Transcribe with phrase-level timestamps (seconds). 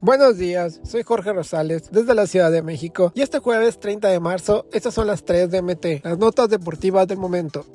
[0.00, 4.20] Buenos días, soy Jorge Rosales desde la Ciudad de México y este jueves 30 de
[4.20, 7.66] marzo estas son las 3 de MT, las notas deportivas del momento.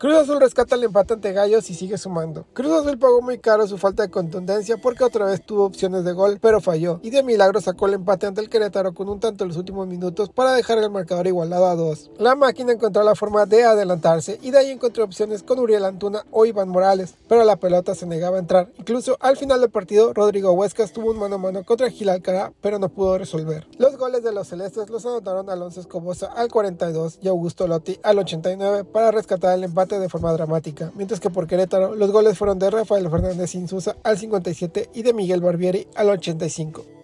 [0.00, 2.46] Cruz Azul rescata el empate ante Gallos y sigue sumando.
[2.54, 6.14] Cruz Azul pagó muy caro su falta de contundencia porque otra vez tuvo opciones de
[6.14, 7.00] gol, pero falló.
[7.02, 9.86] Y de milagro sacó el empate ante el Querétaro con un tanto en los últimos
[9.86, 12.10] minutos para dejar el marcador igualado a dos.
[12.16, 16.24] La máquina encontró la forma de adelantarse y de ahí encontró opciones con Uriel Antuna
[16.30, 18.70] o Iván Morales, pero la pelota se negaba a entrar.
[18.78, 22.54] Incluso al final del partido, Rodrigo Huescas tuvo un mano a mano contra Gil Alcara,
[22.62, 23.66] pero no pudo resolver.
[24.00, 28.84] Goles de los celestes los anotaron Alonso Escobosa al 42 y Augusto Lotti al 89
[28.84, 32.70] para rescatar el empate de forma dramática, mientras que por Querétaro los goles fueron de
[32.70, 36.99] Rafael Fernández Insusa al 57 y de Miguel Barbieri al 85.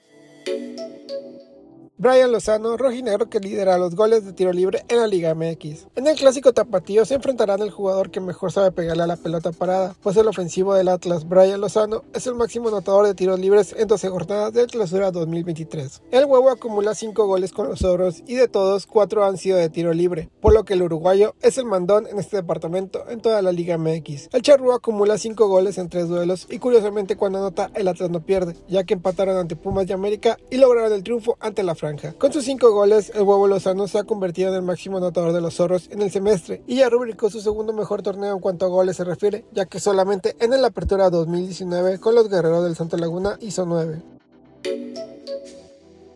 [1.98, 5.86] Brian Lozano, rojinegro que lidera los goles de tiro libre en la Liga MX.
[5.96, 9.50] En el clásico tapatío se enfrentarán el jugador que mejor sabe pegarle a la pelota
[9.50, 13.74] parada, pues el ofensivo del Atlas, Brian Lozano, es el máximo anotador de tiros libres
[13.78, 16.02] en 12 jornadas del clausura 2023.
[16.10, 19.70] El huevo acumula 5 goles con los oros y de todos 4 han sido de
[19.70, 23.40] tiro libre, por lo que el uruguayo es el mandón en este departamento en toda
[23.40, 24.28] la Liga MX.
[24.34, 28.20] El charrúa acumula 5 goles en 3 duelos y curiosamente cuando anota el Atlas no
[28.20, 31.74] pierde, ya que empataron ante Pumas de América y lograron el triunfo ante la
[32.18, 35.40] con sus cinco goles, el huevo Lozano se ha convertido en el máximo anotador de
[35.40, 38.68] los zorros en el semestre y ya rubricó su segundo mejor torneo en cuanto a
[38.68, 42.96] goles se refiere, ya que solamente en el Apertura 2019 con los Guerreros del Santa
[42.96, 44.15] Laguna hizo nueve.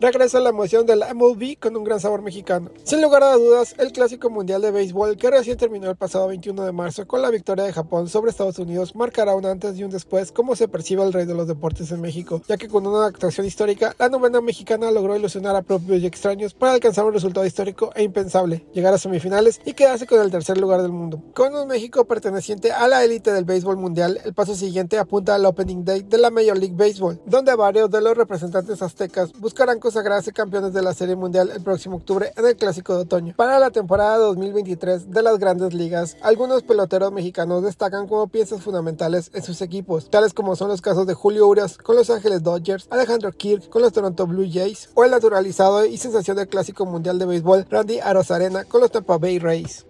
[0.01, 2.70] Regresa la emoción de la MLB con un gran sabor mexicano.
[2.84, 6.65] Sin lugar a dudas, el clásico mundial de béisbol que recién terminó el pasado 21
[6.65, 9.91] de marzo con la victoria de Japón sobre Estados Unidos marcará un antes y un
[9.91, 13.05] después como se percibe el rey de los deportes en México, ya que con una
[13.05, 17.45] actuación histórica, la novena mexicana logró ilusionar a propios y extraños para alcanzar un resultado
[17.45, 21.23] histórico e impensable, llegar a semifinales y quedarse con el tercer lugar del mundo.
[21.35, 25.45] Con un México perteneciente a la élite del béisbol mundial, el paso siguiente apunta al
[25.45, 30.33] Opening Day de la Major League Baseball, donde varios de los representantes aztecas buscarán consagrarse
[30.33, 33.34] campeones de la Serie Mundial el próximo octubre en el Clásico de Otoño.
[33.36, 39.33] Para la temporada 2023 de las grandes ligas, algunos peloteros mexicanos destacan como piezas fundamentales
[39.34, 42.86] en sus equipos, tales como son los casos de Julio Urias con Los Ángeles Dodgers,
[42.89, 47.18] Alejandro Kirk con los Toronto Blue Jays o el naturalizado y sensación del Clásico Mundial
[47.18, 49.89] de Béisbol Randy Arozarena con los Tampa Bay Rays.